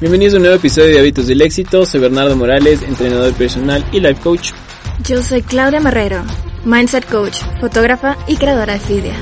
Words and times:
Bienvenidos 0.00 0.34
a 0.34 0.38
un 0.38 0.42
nuevo 0.42 0.56
episodio 0.56 0.88
de 0.88 0.98
Hábitos 0.98 1.28
del 1.28 1.40
Éxito. 1.40 1.86
Soy 1.86 2.00
Bernardo 2.00 2.36
Morales, 2.36 2.82
entrenador 2.82 3.32
personal 3.34 3.84
y 3.92 4.00
life 4.00 4.20
coach. 4.22 4.50
Yo 5.08 5.22
soy 5.22 5.40
Claudia 5.40 5.78
Marrero, 5.78 6.24
mindset 6.64 7.06
coach, 7.08 7.36
fotógrafa 7.60 8.18
y 8.26 8.36
creadora 8.36 8.72
de 8.72 8.80
Fidia. 8.80 9.14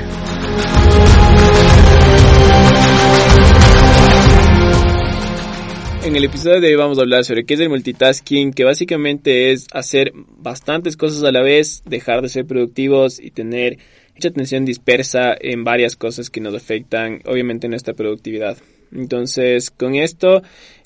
En 6.03 6.15
el 6.15 6.23
episodio 6.23 6.59
de 6.59 6.69
hoy 6.69 6.75
vamos 6.75 6.97
a 6.97 7.01
hablar 7.01 7.23
sobre 7.23 7.45
qué 7.45 7.53
es 7.53 7.59
el 7.59 7.69
multitasking, 7.69 8.51
que 8.51 8.63
básicamente 8.63 9.51
es 9.51 9.67
hacer 9.73 10.11
bastantes 10.15 10.97
cosas 10.97 11.23
a 11.23 11.31
la 11.31 11.43
vez, 11.43 11.83
dejar 11.85 12.23
de 12.23 12.29
ser 12.29 12.47
productivos 12.47 13.19
y 13.19 13.29
tener 13.29 13.77
mucha 14.15 14.29
atención 14.29 14.65
dispersa 14.65 15.35
en 15.39 15.63
varias 15.63 15.95
cosas 15.95 16.31
que 16.31 16.41
nos 16.41 16.55
afectan 16.55 17.21
obviamente 17.25 17.69
nuestra 17.69 17.93
productividad. 17.93 18.57
Entonces, 18.93 19.71
con 19.71 19.95
esto 19.95 20.41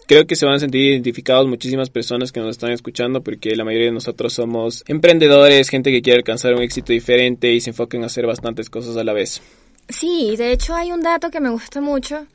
creo 0.08 0.26
que 0.26 0.36
se 0.36 0.46
van 0.46 0.56
a 0.56 0.60
sentir 0.60 0.82
identificados 0.86 1.48
muchísimas 1.48 1.90
personas 1.90 2.32
que 2.32 2.40
nos 2.40 2.52
están 2.52 2.72
escuchando 2.72 3.22
porque 3.22 3.56
la 3.56 3.66
mayoría 3.66 3.88
de 3.88 3.94
nosotros 3.94 4.34
somos 4.34 4.84
emprendedores, 4.88 5.70
gente 5.70 5.92
que 5.92 6.02
quiere 6.02 6.20
alcanzar 6.20 6.54
un 6.56 6.62
éxito 6.62 6.94
diferente 6.94 7.52
y 7.54 7.62
se 7.62 7.72
enfoca 7.72 7.98
en 7.98 8.06
hacer 8.06 8.26
bastantes 8.26 8.70
cosas 8.70 8.96
a 8.98 9.04
la 9.04 9.14
vez. 9.14 9.42
Sí, 9.90 10.36
de 10.38 10.52
hecho 10.52 10.76
hay 10.76 10.92
un 10.92 11.02
dato 11.02 11.30
que 11.30 11.40
me 11.40 11.50
gusta 11.50 11.82
mucho. 11.82 12.26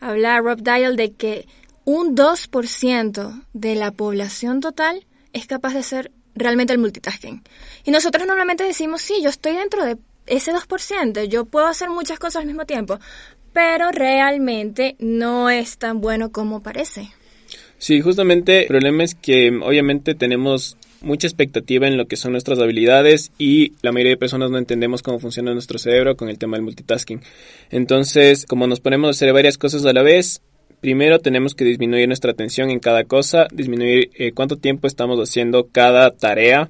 Habla 0.00 0.40
Rob 0.40 0.62
Dial 0.62 0.96
de 0.96 1.12
que 1.12 1.46
un 1.84 2.16
2% 2.16 3.44
de 3.52 3.74
la 3.74 3.90
población 3.92 4.60
total 4.60 5.04
es 5.32 5.46
capaz 5.46 5.72
de 5.72 5.80
hacer 5.80 6.10
realmente 6.34 6.72
el 6.72 6.78
multitasking. 6.78 7.42
Y 7.84 7.90
nosotros 7.90 8.26
normalmente 8.26 8.64
decimos, 8.64 9.02
sí, 9.02 9.20
yo 9.22 9.30
estoy 9.30 9.54
dentro 9.54 9.84
de 9.84 9.96
ese 10.26 10.52
2%, 10.52 11.24
yo 11.24 11.44
puedo 11.44 11.66
hacer 11.66 11.88
muchas 11.88 12.18
cosas 12.18 12.40
al 12.40 12.46
mismo 12.46 12.66
tiempo, 12.66 12.98
pero 13.56 13.90
realmente 13.90 14.96
no 14.98 15.48
es 15.48 15.78
tan 15.78 16.02
bueno 16.02 16.30
como 16.30 16.62
parece. 16.62 17.08
Sí, 17.78 18.02
justamente 18.02 18.60
el 18.60 18.66
problema 18.66 19.02
es 19.02 19.14
que 19.14 19.48
obviamente 19.62 20.14
tenemos 20.14 20.76
mucha 21.00 21.26
expectativa 21.26 21.86
en 21.86 21.96
lo 21.96 22.06
que 22.06 22.18
son 22.18 22.32
nuestras 22.32 22.58
habilidades 22.58 23.32
y 23.38 23.72
la 23.80 23.92
mayoría 23.92 24.10
de 24.10 24.18
personas 24.18 24.50
no 24.50 24.58
entendemos 24.58 25.00
cómo 25.00 25.20
funciona 25.20 25.54
nuestro 25.54 25.78
cerebro 25.78 26.18
con 26.18 26.28
el 26.28 26.36
tema 26.36 26.58
del 26.58 26.64
multitasking. 26.64 27.22
Entonces, 27.70 28.44
como 28.44 28.66
nos 28.66 28.80
ponemos 28.80 29.08
a 29.08 29.10
hacer 29.12 29.32
varias 29.32 29.56
cosas 29.56 29.86
a 29.86 29.94
la 29.94 30.02
vez, 30.02 30.42
primero 30.82 31.18
tenemos 31.20 31.54
que 31.54 31.64
disminuir 31.64 32.08
nuestra 32.08 32.32
atención 32.32 32.68
en 32.68 32.78
cada 32.78 33.04
cosa, 33.04 33.48
disminuir 33.50 34.10
eh, 34.16 34.32
cuánto 34.32 34.58
tiempo 34.58 34.86
estamos 34.86 35.18
haciendo 35.18 35.68
cada 35.72 36.10
tarea 36.10 36.68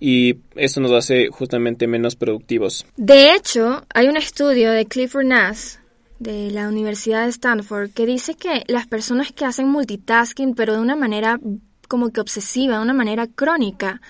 y 0.00 0.36
eso 0.54 0.82
nos 0.82 0.92
hace 0.92 1.28
justamente 1.28 1.86
menos 1.86 2.14
productivos. 2.14 2.84
De 2.98 3.34
hecho, 3.34 3.86
hay 3.94 4.08
un 4.08 4.18
estudio 4.18 4.72
de 4.72 4.84
Clifford 4.84 5.24
Nass 5.24 5.80
de 6.18 6.50
la 6.50 6.68
Universidad 6.68 7.24
de 7.24 7.30
Stanford 7.30 7.90
que 7.90 8.06
dice 8.06 8.34
que 8.34 8.64
las 8.68 8.86
personas 8.86 9.32
que 9.32 9.44
hacen 9.44 9.68
multitasking 9.68 10.54
pero 10.54 10.74
de 10.74 10.80
una 10.80 10.96
manera 10.96 11.38
como 11.88 12.10
que 12.10 12.20
obsesiva, 12.20 12.76
de 12.76 12.82
una 12.82 12.94
manera 12.94 13.26
crónica, 13.26 14.00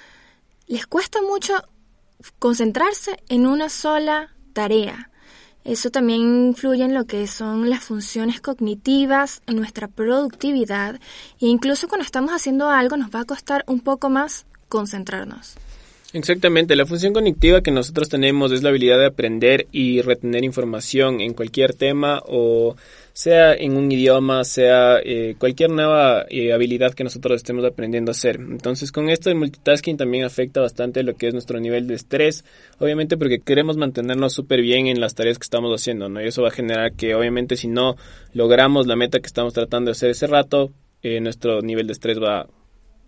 les 0.67 0.87
cuesta 0.87 1.21
mucho 1.23 1.55
concentrarse 2.39 3.23
en 3.29 3.47
una 3.47 3.69
sola 3.69 4.35
tarea. 4.53 5.11
Eso 5.65 5.91
también 5.91 6.47
influye 6.47 6.85
en 6.85 6.95
lo 6.95 7.07
que 7.07 7.27
son 7.27 7.69
las 7.69 7.83
funciones 7.83 8.41
cognitivas, 8.41 9.43
en 9.47 9.57
nuestra 9.57 9.89
productividad 9.89 10.95
e 11.41 11.47
incluso 11.47 11.89
cuando 11.89 12.05
estamos 12.05 12.31
haciendo 12.31 12.71
algo 12.71 12.97
nos 12.97 13.11
va 13.11 13.21
a 13.21 13.25
costar 13.25 13.65
un 13.67 13.81
poco 13.81 14.09
más 14.09 14.47
concentrarnos. 14.69 15.57
Exactamente, 16.13 16.77
la 16.77 16.87
función 16.87 17.13
cognitiva 17.13 17.63
que 17.63 17.73
nosotros 17.73 18.09
tenemos 18.09 18.53
es 18.53 18.63
la 18.63 18.69
habilidad 18.69 18.99
de 18.99 19.07
aprender 19.07 19.67
y 19.73 20.01
retener 20.03 20.45
información 20.45 21.21
en 21.21 21.35
cualquier 21.35 21.75
tema 21.75 22.23
o 22.27 22.77
sea 23.13 23.55
en 23.55 23.77
un 23.77 23.91
idioma, 23.91 24.45
sea 24.45 24.99
eh, 25.03 25.35
cualquier 25.39 25.71
nueva 25.71 26.25
eh, 26.29 26.53
habilidad 26.53 26.95
que 26.95 27.03
nosotros 27.03 27.37
estemos 27.37 27.65
aprendiendo 27.65 28.11
a 28.11 28.13
hacer. 28.13 28.37
Entonces 28.37 28.93
con 28.93 29.09
esto 29.09 29.31
el 29.31 29.37
multitasking 29.37 29.97
también 29.97 30.25
afecta 30.25 30.61
bastante 30.61 31.03
lo 31.03 31.15
que 31.17 31.27
es 31.27 31.33
nuestro 31.33 31.59
nivel 31.59 31.89
de 31.89 31.95
estrés, 31.95 32.45
obviamente 32.79 33.17
porque 33.17 33.41
queremos 33.41 33.77
mantenernos 33.77 34.33
súper 34.33 34.61
bien 34.63 34.87
en 34.87 35.01
las 35.01 35.15
tareas 35.15 35.39
que 35.39 35.45
estamos 35.45 35.73
haciendo, 35.75 36.09
¿no? 36.09 36.23
Y 36.23 36.29
eso 36.29 36.43
va 36.43 36.49
a 36.49 36.53
generar 36.53 36.93
que 36.93 37.15
obviamente 37.15 37.57
si 37.57 37.69
no 37.69 37.97
logramos 38.33 38.87
la 38.87 38.97
meta 38.97 39.19
que 39.19 39.27
estamos 39.27 39.55
tratando 39.55 39.89
de 39.89 39.93
hacer 39.93 40.11
ese 40.11 40.29
rato, 40.29 40.71
eh, 41.03 41.21
nuestro 41.21 41.63
nivel 41.63 41.87
de 41.87 41.95
estrés 41.95 42.21
va 42.23 42.47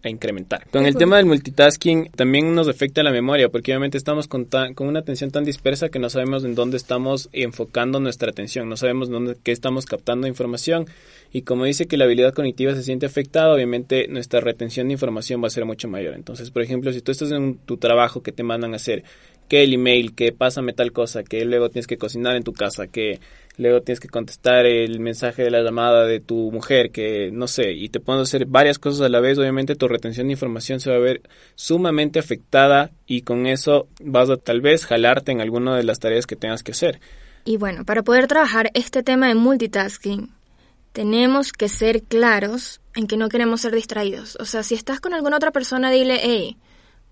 a 0.02 0.08
incrementar. 0.08 0.68
Con 0.70 0.86
el 0.86 0.94
tema 0.96 1.16
del 1.16 1.26
multitasking 1.26 2.10
también 2.12 2.54
nos 2.54 2.68
afecta 2.68 3.02
la 3.02 3.10
memoria 3.10 3.48
porque 3.48 3.72
obviamente 3.72 3.98
estamos 3.98 4.28
con, 4.28 4.44
con 4.44 4.86
una 4.86 5.00
atención 5.00 5.30
tan 5.30 5.44
dispersa 5.44 5.88
que 5.88 5.98
no 5.98 6.08
sabemos 6.08 6.44
en 6.44 6.54
dónde 6.54 6.76
estamos 6.76 7.28
enfocando 7.32 7.98
nuestra 7.98 8.30
atención, 8.30 8.68
no 8.68 8.76
sabemos 8.76 9.08
dónde 9.08 9.36
qué 9.42 9.50
estamos 9.50 9.86
captando 9.86 10.26
información 10.26 10.86
y 11.32 11.42
como 11.42 11.64
dice 11.64 11.86
que 11.86 11.96
la 11.96 12.04
habilidad 12.04 12.32
cognitiva 12.32 12.74
se 12.74 12.82
siente 12.82 13.06
afectada, 13.06 13.52
obviamente 13.52 14.06
nuestra 14.08 14.40
retención 14.40 14.88
de 14.88 14.94
información 14.94 15.42
va 15.42 15.48
a 15.48 15.50
ser 15.50 15.64
mucho 15.64 15.88
mayor. 15.88 16.14
Entonces, 16.14 16.50
por 16.50 16.62
ejemplo, 16.62 16.92
si 16.92 17.00
tú 17.00 17.12
estás 17.12 17.32
en 17.32 17.58
tu 17.58 17.76
trabajo 17.76 18.22
que 18.22 18.32
te 18.32 18.42
mandan 18.42 18.72
a 18.74 18.76
hacer 18.76 19.02
que 19.48 19.64
el 19.64 19.72
email, 19.72 20.14
que 20.14 20.32
pásame 20.32 20.74
tal 20.74 20.92
cosa, 20.92 21.24
que 21.24 21.44
luego 21.44 21.70
tienes 21.70 21.86
que 21.86 21.96
cocinar 21.96 22.36
en 22.36 22.44
tu 22.44 22.52
casa, 22.52 22.86
que 22.86 23.18
luego 23.58 23.82
tienes 23.82 24.00
que 24.00 24.08
contestar 24.08 24.64
el 24.66 25.00
mensaje 25.00 25.42
de 25.42 25.50
la 25.50 25.62
llamada 25.62 26.06
de 26.06 26.20
tu 26.20 26.50
mujer, 26.52 26.90
que 26.90 27.30
no 27.32 27.46
sé, 27.46 27.72
y 27.72 27.88
te 27.88 28.00
pones 28.00 28.20
a 28.20 28.22
hacer 28.22 28.46
varias 28.46 28.78
cosas 28.78 29.02
a 29.02 29.08
la 29.08 29.20
vez, 29.20 29.38
obviamente 29.38 29.74
tu 29.74 29.88
retención 29.88 30.28
de 30.28 30.32
información 30.32 30.80
se 30.80 30.90
va 30.90 30.96
a 30.96 31.00
ver 31.00 31.22
sumamente 31.54 32.18
afectada 32.18 32.90
y 33.06 33.22
con 33.22 33.46
eso 33.46 33.88
vas 34.00 34.30
a 34.30 34.36
tal 34.36 34.60
vez 34.60 34.86
jalarte 34.86 35.32
en 35.32 35.40
alguna 35.40 35.76
de 35.76 35.82
las 35.82 35.98
tareas 35.98 36.26
que 36.26 36.36
tengas 36.36 36.62
que 36.62 36.72
hacer. 36.72 37.00
Y 37.44 37.56
bueno, 37.56 37.84
para 37.84 38.02
poder 38.02 38.26
trabajar 38.26 38.70
este 38.74 39.02
tema 39.02 39.28
de 39.28 39.34
multitasking, 39.34 40.30
tenemos 40.92 41.52
que 41.52 41.68
ser 41.68 42.02
claros 42.02 42.80
en 42.94 43.06
que 43.06 43.16
no 43.16 43.28
queremos 43.28 43.60
ser 43.60 43.74
distraídos. 43.74 44.36
O 44.40 44.44
sea, 44.44 44.62
si 44.62 44.74
estás 44.74 45.00
con 45.00 45.14
alguna 45.14 45.36
otra 45.36 45.50
persona, 45.50 45.90
dile, 45.90 46.18
hey, 46.22 46.56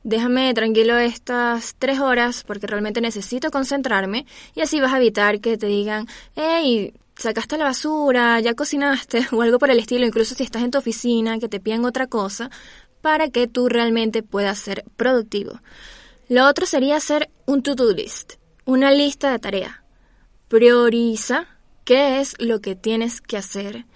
déjame 0.06 0.54
tranquilo 0.54 0.96
estas 0.98 1.74
tres 1.76 1.98
horas 1.98 2.44
porque 2.46 2.68
realmente 2.68 3.00
necesito 3.00 3.50
concentrarme 3.50 4.24
y 4.54 4.60
así 4.60 4.80
vas 4.80 4.92
a 4.92 4.98
evitar 4.98 5.40
que 5.40 5.58
te 5.58 5.66
digan, 5.66 6.06
hey, 6.36 6.94
sacaste 7.16 7.58
la 7.58 7.64
basura, 7.64 8.38
ya 8.38 8.54
cocinaste 8.54 9.26
o 9.32 9.42
algo 9.42 9.58
por 9.58 9.68
el 9.70 9.80
estilo, 9.80 10.06
incluso 10.06 10.36
si 10.36 10.44
estás 10.44 10.62
en 10.62 10.70
tu 10.70 10.78
oficina, 10.78 11.40
que 11.40 11.48
te 11.48 11.58
pidan 11.58 11.84
otra 11.84 12.06
cosa, 12.06 12.50
para 13.02 13.30
que 13.30 13.48
tú 13.48 13.68
realmente 13.68 14.22
puedas 14.22 14.58
ser 14.60 14.84
productivo. 14.96 15.60
Lo 16.28 16.46
otro 16.46 16.66
sería 16.66 16.96
hacer 16.96 17.28
un 17.44 17.64
to-do 17.64 17.92
list, 17.92 18.34
una 18.64 18.92
lista 18.92 19.32
de 19.32 19.40
tarea. 19.40 19.82
Prioriza 20.46 21.48
qué 21.84 22.20
es 22.20 22.36
lo 22.38 22.60
que 22.60 22.76
tienes 22.76 23.20
que 23.20 23.36
hacer 23.36 23.86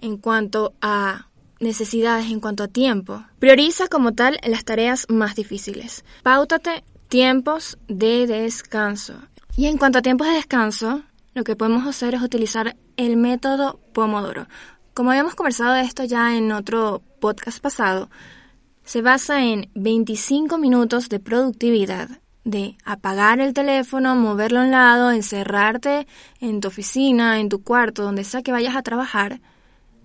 en 0.00 0.18
cuanto 0.18 0.74
a 0.82 1.25
necesidades 1.60 2.26
en 2.26 2.40
cuanto 2.40 2.64
a 2.64 2.68
tiempo. 2.68 3.24
Prioriza 3.38 3.88
como 3.88 4.12
tal 4.12 4.38
las 4.46 4.64
tareas 4.64 5.06
más 5.08 5.34
difíciles. 5.34 6.04
Páutate 6.22 6.84
tiempos 7.08 7.78
de 7.88 8.26
descanso. 8.26 9.14
Y 9.56 9.66
en 9.66 9.78
cuanto 9.78 9.98
a 9.98 10.02
tiempos 10.02 10.26
de 10.26 10.34
descanso, 10.34 11.02
lo 11.34 11.44
que 11.44 11.56
podemos 11.56 11.86
hacer 11.86 12.14
es 12.14 12.22
utilizar 12.22 12.76
el 12.96 13.16
método 13.16 13.80
Pomodoro. 13.92 14.48
Como 14.94 15.10
habíamos 15.10 15.34
conversado 15.34 15.74
de 15.74 15.82
esto 15.82 16.04
ya 16.04 16.36
en 16.36 16.52
otro 16.52 17.02
podcast 17.20 17.60
pasado, 17.60 18.08
se 18.84 19.02
basa 19.02 19.42
en 19.42 19.68
25 19.74 20.58
minutos 20.58 21.08
de 21.08 21.18
productividad, 21.18 22.08
de 22.44 22.76
apagar 22.84 23.40
el 23.40 23.52
teléfono, 23.52 24.14
moverlo 24.14 24.60
a 24.60 24.62
un 24.62 24.70
lado, 24.70 25.10
encerrarte 25.10 26.06
en 26.40 26.60
tu 26.60 26.68
oficina, 26.68 27.40
en 27.40 27.48
tu 27.48 27.62
cuarto, 27.62 28.04
donde 28.04 28.24
sea 28.24 28.42
que 28.42 28.52
vayas 28.52 28.76
a 28.76 28.82
trabajar, 28.82 29.40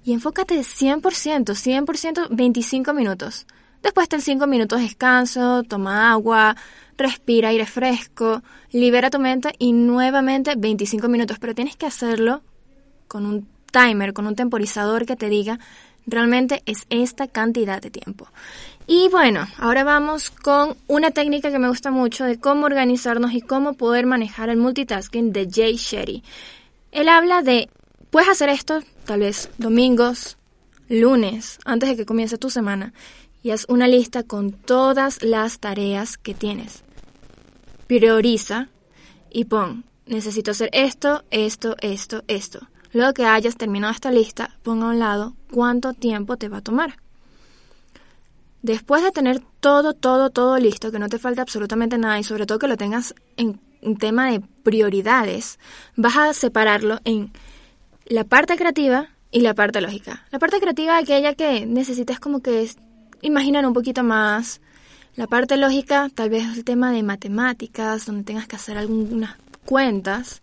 y 0.04 0.14
enfócate 0.14 0.60
100%, 0.60 1.02
100%, 1.02 2.28
25 2.30 2.94
minutos. 2.94 3.46
Después 3.84 4.10
ten 4.10 4.22
5 4.22 4.46
minutos 4.48 4.80
de 4.80 4.86
descanso, 4.86 5.64
toma 5.64 6.12
agua, 6.12 6.56
respira 6.98 7.50
aire 7.50 7.66
fresco, 7.66 8.44
libera 8.72 9.10
tu 9.10 9.20
mente 9.20 9.54
y 9.58 9.74
nuevamente 9.74 10.54
25 10.56 11.08
minutos. 11.08 11.40
Pero 11.40 11.56
tienes 11.56 11.76
que 11.76 11.88
hacerlo 11.88 12.42
con 13.08 13.26
un 13.26 13.48
timer, 13.72 14.14
con 14.14 14.28
un 14.28 14.36
temporizador 14.36 15.06
que 15.06 15.16
te 15.16 15.30
diga 15.30 15.60
realmente 16.08 16.64
es 16.66 16.86
esta 16.90 17.28
cantidad 17.28 17.82
de 17.82 17.92
tiempo. 17.92 18.28
Y 18.88 19.08
bueno, 19.10 19.48
ahora 19.58 19.84
vamos 19.84 20.30
con 20.32 20.76
una 20.88 21.12
técnica 21.12 21.52
que 21.52 21.60
me 21.60 21.70
gusta 21.70 21.92
mucho 21.92 22.26
de 22.26 22.40
cómo 22.40 22.66
organizarnos 22.66 23.34
y 23.34 23.42
cómo 23.42 23.74
poder 23.74 24.06
manejar 24.06 24.50
el 24.50 24.58
multitasking 24.58 25.32
de 25.32 25.48
Jay 25.50 25.76
Shetty. 25.76 26.24
Él 26.92 27.08
habla 27.08 27.42
de 27.42 27.70
Puedes 28.12 28.28
hacer 28.28 28.50
esto 28.50 28.82
tal 29.06 29.22
vez 29.22 29.50
domingos, 29.58 30.38
lunes, 30.90 31.60
antes 31.66 31.90
de 31.90 31.96
que 31.96 32.06
comience 32.06 32.38
tu 32.38 32.50
semana, 32.50 32.94
y 33.44 33.52
haz 33.52 33.66
una 33.70 33.88
lista 33.88 34.24
con 34.24 34.52
todas 34.52 35.24
las 35.24 35.60
tareas 35.60 36.18
que 36.18 36.34
tienes. 36.34 36.84
Prioriza 37.88 38.70
y 39.32 39.46
pon, 39.46 39.84
necesito 40.06 40.52
hacer 40.52 40.70
esto, 40.74 41.24
esto, 41.32 41.76
esto, 41.82 42.24
esto. 42.28 42.68
Luego 42.94 43.14
que 43.14 43.26
hayas 43.26 43.56
terminado 43.56 43.94
esta 43.94 44.12
lista, 44.12 44.58
pon 44.64 44.84
a 44.84 44.90
un 44.90 45.00
lado 45.00 45.34
cuánto 45.50 45.94
tiempo 45.94 46.38
te 46.38 46.50
va 46.50 46.58
a 46.58 46.62
tomar. 46.62 46.98
Después 48.62 49.02
de 49.04 49.12
tener 49.12 49.42
todo, 49.60 49.94
todo, 49.94 50.30
todo 50.30 50.58
listo, 50.58 50.92
que 50.92 51.00
no 51.00 51.10
te 51.10 51.18
falte 51.18 51.42
absolutamente 51.42 51.98
nada 51.98 52.20
y 52.20 52.24
sobre 52.24 52.46
todo 52.46 52.60
que 52.60 52.68
lo 52.68 52.78
tengas 52.78 53.16
en 53.38 53.60
tema 53.98 54.30
de 54.30 54.42
prioridades, 54.64 55.58
vas 55.96 56.18
a 56.18 56.34
separarlo 56.34 57.00
en 57.04 57.32
la 58.12 58.24
parte 58.24 58.58
creativa 58.58 59.10
y 59.32 59.42
la 59.42 59.54
parte 59.54 59.82
lógica. 59.82 60.26
La 60.32 60.40
parte 60.40 60.60
creativa 60.60 60.98
aquella 60.98 61.34
que 61.34 61.66
necesitas 61.66 62.20
como 62.20 62.42
que 62.42 62.70
imaginar 63.22 63.66
un 63.66 63.74
poquito 63.74 64.04
más. 64.04 64.62
La 65.16 65.28
parte 65.28 65.58
lógica 65.58 66.10
tal 66.14 66.30
vez 66.30 66.46
el 66.56 66.64
tema 66.64 66.92
de 66.92 67.04
matemáticas, 67.04 68.06
donde 68.06 68.24
tengas 68.24 68.48
que 68.48 68.56
hacer 68.56 68.78
algunas 68.78 69.36
cuentas. 69.66 70.42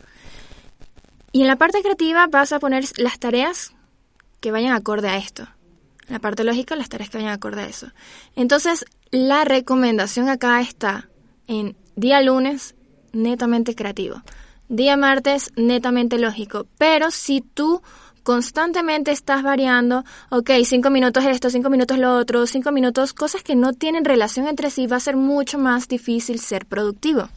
Y 1.32 1.42
en 1.42 1.46
la 1.46 1.56
parte 1.56 1.82
creativa 1.82 2.26
vas 2.26 2.52
a 2.52 2.58
poner 2.58 2.84
las 2.96 3.18
tareas 3.18 3.72
que 4.40 4.50
vayan 4.50 4.72
acorde 4.72 5.08
a 5.08 5.18
esto 5.18 5.48
la 6.08 6.18
parte 6.18 6.44
lógica, 6.44 6.74
las 6.74 6.88
tareas 6.88 7.10
que 7.10 7.18
vayan 7.18 7.32
acorde 7.32 7.62
a 7.62 7.66
eso. 7.66 7.88
Entonces, 8.34 8.84
la 9.10 9.44
recomendación 9.44 10.28
acá 10.28 10.60
está 10.60 11.08
en 11.46 11.76
día 11.96 12.20
lunes, 12.20 12.74
netamente 13.12 13.74
creativo. 13.74 14.22
Día 14.68 14.96
martes, 14.96 15.50
netamente 15.56 16.18
lógico. 16.18 16.66
Pero 16.76 17.10
si 17.10 17.40
tú 17.40 17.82
constantemente 18.22 19.10
estás 19.10 19.42
variando, 19.42 20.04
ok, 20.28 20.50
cinco 20.64 20.90
minutos 20.90 21.24
esto, 21.24 21.48
cinco 21.48 21.70
minutos 21.70 21.98
lo 21.98 22.14
otro, 22.14 22.46
cinco 22.46 22.72
minutos, 22.72 23.14
cosas 23.14 23.42
que 23.42 23.56
no 23.56 23.72
tienen 23.72 24.04
relación 24.04 24.46
entre 24.46 24.68
sí, 24.68 24.86
va 24.86 24.96
a 24.96 25.00
ser 25.00 25.16
mucho 25.16 25.58
más 25.58 25.88
difícil 25.88 26.38
ser 26.38 26.66
productivo. 26.66 27.28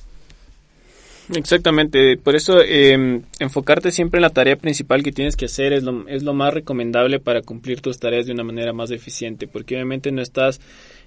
Exactamente, 1.33 2.17
por 2.17 2.35
eso 2.35 2.61
eh, 2.61 3.21
enfocarte 3.39 3.91
siempre 3.91 4.17
en 4.17 4.23
la 4.23 4.31
tarea 4.31 4.57
principal 4.57 5.01
que 5.01 5.13
tienes 5.13 5.37
que 5.37 5.45
hacer 5.45 5.71
es 5.71 5.83
lo, 5.83 6.05
es 6.09 6.23
lo 6.23 6.33
más 6.33 6.53
recomendable 6.53 7.19
para 7.19 7.41
cumplir 7.41 7.79
tus 7.79 7.99
tareas 7.99 8.25
de 8.25 8.33
una 8.33 8.43
manera 8.43 8.73
más 8.73 8.91
eficiente, 8.91 9.47
porque 9.47 9.75
obviamente 9.75 10.11
no 10.11 10.21
estás 10.21 10.59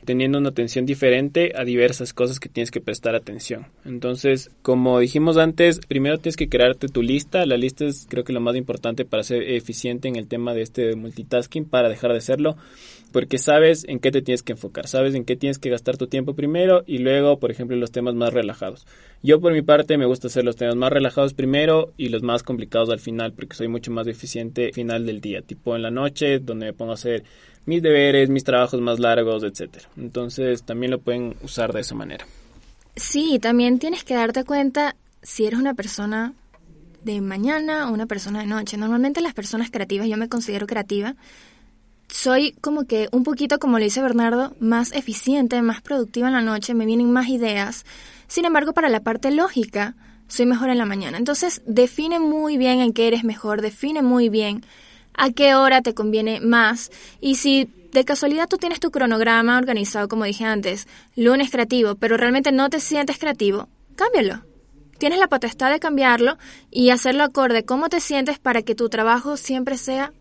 teniendo 0.04 0.38
una 0.38 0.50
atención 0.50 0.86
diferente 0.86 1.52
a 1.56 1.64
diversas 1.64 2.12
cosas 2.12 2.38
que 2.38 2.48
tienes 2.48 2.70
que 2.70 2.80
prestar 2.80 3.14
atención. 3.14 3.66
Entonces, 3.84 4.50
como 4.62 4.98
dijimos 5.00 5.36
antes, 5.36 5.80
primero 5.80 6.18
tienes 6.18 6.36
que 6.36 6.48
crearte 6.48 6.88
tu 6.88 7.02
lista. 7.02 7.44
La 7.46 7.56
lista 7.56 7.84
es 7.84 8.06
creo 8.08 8.24
que 8.24 8.32
lo 8.32 8.40
más 8.40 8.56
importante 8.56 9.04
para 9.04 9.24
ser 9.24 9.42
eficiente 9.42 10.08
en 10.08 10.16
el 10.16 10.28
tema 10.28 10.54
de 10.54 10.62
este 10.62 10.94
multitasking, 10.94 11.64
para 11.64 11.88
dejar 11.88 12.12
de 12.12 12.18
hacerlo, 12.18 12.56
porque 13.12 13.38
sabes 13.38 13.84
en 13.88 14.00
qué 14.00 14.10
te 14.10 14.22
tienes 14.22 14.42
que 14.42 14.52
enfocar, 14.52 14.88
sabes 14.88 15.14
en 15.14 15.24
qué 15.24 15.36
tienes 15.36 15.58
que 15.58 15.70
gastar 15.70 15.96
tu 15.96 16.06
tiempo 16.06 16.34
primero 16.34 16.82
y 16.86 16.98
luego, 16.98 17.38
por 17.38 17.50
ejemplo, 17.50 17.76
los 17.76 17.92
temas 17.92 18.14
más 18.14 18.32
relajados. 18.32 18.86
Yo 19.22 19.40
por 19.40 19.52
mi 19.52 19.62
parte 19.62 19.96
me 19.96 20.04
gusta 20.04 20.26
hacer 20.26 20.44
los 20.44 20.56
temas 20.56 20.76
más 20.76 20.92
relajados 20.92 21.32
primero 21.32 21.92
y 21.96 22.08
los 22.08 22.22
más 22.22 22.42
complicados 22.42 22.90
al 22.90 23.00
final, 23.00 23.32
porque 23.32 23.56
soy 23.56 23.68
mucho 23.68 23.90
más 23.90 24.06
eficiente 24.06 24.66
al 24.66 24.72
final 24.72 25.06
del 25.06 25.20
día, 25.20 25.42
tipo 25.42 25.76
en 25.76 25.82
la 25.82 25.90
noche, 25.90 26.40
donde 26.40 26.66
me 26.66 26.72
pongo 26.72 26.90
a 26.90 26.94
hacer 26.94 27.24
mis 27.66 27.82
deberes, 27.82 28.28
mis 28.28 28.44
trabajos 28.44 28.80
más 28.80 28.98
largos, 28.98 29.42
etcétera. 29.42 29.88
Entonces 29.96 30.62
también 30.62 30.90
lo 30.90 31.00
pueden 31.00 31.36
usar 31.42 31.72
de 31.72 31.80
esa 31.80 31.94
manera. 31.94 32.26
Sí, 32.96 33.38
también 33.40 33.78
tienes 33.78 34.04
que 34.04 34.14
darte 34.14 34.44
cuenta 34.44 34.96
si 35.22 35.46
eres 35.46 35.58
una 35.58 35.74
persona 35.74 36.32
de 37.02 37.20
mañana 37.20 37.88
o 37.88 37.92
una 37.92 38.06
persona 38.06 38.40
de 38.40 38.46
noche. 38.46 38.76
Normalmente 38.76 39.20
las 39.20 39.34
personas 39.34 39.70
creativas, 39.70 40.08
yo 40.08 40.16
me 40.16 40.28
considero 40.28 40.66
creativa, 40.66 41.14
soy 42.08 42.52
como 42.60 42.84
que 42.84 43.08
un 43.12 43.24
poquito, 43.24 43.58
como 43.58 43.78
le 43.78 43.86
dice 43.86 44.02
Bernardo, 44.02 44.54
más 44.60 44.92
eficiente, 44.92 45.60
más 45.62 45.82
productiva 45.82 46.28
en 46.28 46.34
la 46.34 46.42
noche, 46.42 46.74
me 46.74 46.86
vienen 46.86 47.10
más 47.10 47.28
ideas. 47.28 47.84
Sin 48.28 48.44
embargo, 48.44 48.72
para 48.72 48.88
la 48.88 49.00
parte 49.00 49.30
lógica, 49.30 49.96
soy 50.28 50.46
mejor 50.46 50.70
en 50.70 50.78
la 50.78 50.86
mañana. 50.86 51.18
Entonces, 51.18 51.62
define 51.66 52.20
muy 52.20 52.56
bien 52.56 52.80
en 52.80 52.92
qué 52.92 53.08
eres 53.08 53.24
mejor, 53.24 53.62
define 53.62 54.02
muy 54.02 54.28
bien 54.28 54.64
a 55.14 55.30
qué 55.30 55.54
hora 55.54 55.82
te 55.82 55.94
conviene 55.94 56.40
más 56.40 56.90
y 57.20 57.36
si 57.36 57.68
de 57.94 58.04
casualidad 58.04 58.48
tú 58.48 58.58
tienes 58.58 58.80
tu 58.80 58.90
cronograma 58.90 59.56
organizado, 59.56 60.08
como 60.08 60.24
dije 60.24 60.44
antes, 60.44 60.88
lunes 61.14 61.50
creativo, 61.50 61.94
pero 61.94 62.16
realmente 62.16 62.50
no 62.50 62.68
te 62.68 62.80
sientes 62.80 63.18
creativo, 63.18 63.68
cámbialo. 63.94 64.40
Tienes 64.98 65.20
la 65.20 65.28
potestad 65.28 65.70
de 65.70 65.78
cambiarlo 65.78 66.36
y 66.72 66.90
hacerlo 66.90 67.22
acorde 67.22 67.64
cómo 67.64 67.88
te 67.88 68.00
sientes 68.00 68.40
para 68.40 68.62
que 68.62 68.74
tu 68.74 68.88
trabajo 68.88 69.36
siempre 69.36 69.78
sea 69.78 70.12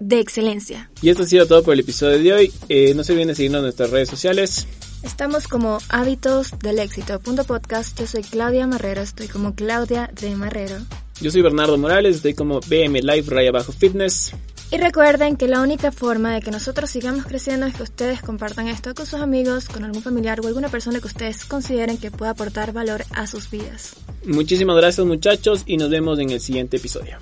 de 0.00 0.20
excelencia. 0.20 0.90
Y 1.02 1.10
esto 1.10 1.24
ha 1.24 1.26
sido 1.26 1.46
todo 1.46 1.62
por 1.62 1.74
el 1.74 1.80
episodio 1.80 2.18
de 2.18 2.32
hoy. 2.32 2.52
Eh, 2.70 2.94
no 2.94 3.04
se 3.04 3.12
olviden 3.12 3.28
de 3.28 3.34
seguirnos 3.34 3.58
en 3.58 3.64
nuestras 3.64 3.90
redes 3.90 4.08
sociales. 4.08 4.66
Estamos 5.02 5.48
como 5.48 5.78
Hábitos 5.90 6.58
del 6.60 6.78
Éxito. 6.78 7.20
podcast. 7.20 8.00
Yo 8.00 8.06
soy 8.06 8.22
Claudia 8.22 8.66
Marrero. 8.66 9.02
Estoy 9.02 9.28
como 9.28 9.54
Claudia 9.54 10.10
de 10.18 10.34
Marrero. 10.34 10.76
Yo 11.20 11.30
soy 11.30 11.42
Bernardo 11.42 11.76
Morales, 11.76 12.16
estoy 12.16 12.34
como 12.34 12.60
BM 12.60 13.00
Live 13.02 13.24
Raya 13.28 13.52
Bajo 13.52 13.72
Fitness. 13.72 14.32
Y 14.72 14.78
recuerden 14.78 15.36
que 15.36 15.48
la 15.48 15.60
única 15.60 15.92
forma 15.92 16.32
de 16.32 16.40
que 16.40 16.50
nosotros 16.50 16.88
sigamos 16.88 17.26
creciendo 17.26 17.66
es 17.66 17.74
que 17.74 17.82
ustedes 17.82 18.22
compartan 18.22 18.68
esto 18.68 18.94
con 18.94 19.04
sus 19.04 19.20
amigos, 19.20 19.68
con 19.68 19.84
algún 19.84 20.02
familiar 20.02 20.40
o 20.40 20.46
alguna 20.46 20.70
persona 20.70 20.98
que 20.98 21.08
ustedes 21.08 21.44
consideren 21.44 21.98
que 21.98 22.10
pueda 22.10 22.30
aportar 22.30 22.72
valor 22.72 23.04
a 23.10 23.26
sus 23.26 23.50
vidas. 23.50 23.94
Muchísimas 24.24 24.74
gracias 24.76 25.06
muchachos 25.06 25.64
y 25.66 25.76
nos 25.76 25.90
vemos 25.90 26.18
en 26.20 26.30
el 26.30 26.40
siguiente 26.40 26.78
episodio. 26.78 27.18